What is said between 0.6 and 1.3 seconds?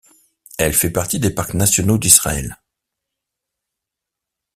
fait partie des